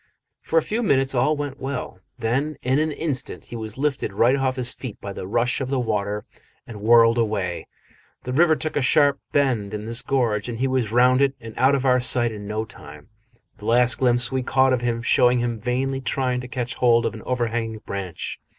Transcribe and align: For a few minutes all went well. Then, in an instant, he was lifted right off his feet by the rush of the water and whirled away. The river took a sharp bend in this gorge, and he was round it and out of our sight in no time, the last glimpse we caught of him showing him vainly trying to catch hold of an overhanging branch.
For 0.41 0.57
a 0.57 0.63
few 0.63 0.81
minutes 0.81 1.13
all 1.13 1.37
went 1.37 1.59
well. 1.59 1.99
Then, 2.17 2.57
in 2.63 2.79
an 2.79 2.91
instant, 2.91 3.45
he 3.45 3.55
was 3.55 3.77
lifted 3.77 4.13
right 4.13 4.35
off 4.35 4.55
his 4.55 4.73
feet 4.73 4.99
by 4.99 5.13
the 5.13 5.27
rush 5.27 5.61
of 5.61 5.69
the 5.69 5.77
water 5.77 6.25
and 6.65 6.81
whirled 6.81 7.19
away. 7.19 7.67
The 8.23 8.33
river 8.33 8.55
took 8.55 8.75
a 8.75 8.81
sharp 8.81 9.19
bend 9.31 9.75
in 9.75 9.85
this 9.85 10.01
gorge, 10.01 10.49
and 10.49 10.57
he 10.57 10.67
was 10.67 10.91
round 10.91 11.21
it 11.21 11.35
and 11.39 11.53
out 11.55 11.75
of 11.75 11.85
our 11.85 11.99
sight 11.99 12.31
in 12.31 12.47
no 12.47 12.65
time, 12.65 13.09
the 13.59 13.65
last 13.65 13.99
glimpse 13.99 14.31
we 14.31 14.41
caught 14.41 14.73
of 14.73 14.81
him 14.81 15.03
showing 15.03 15.37
him 15.37 15.59
vainly 15.61 16.01
trying 16.01 16.41
to 16.41 16.47
catch 16.47 16.73
hold 16.73 17.05
of 17.05 17.13
an 17.13 17.21
overhanging 17.21 17.77
branch. 17.85 18.39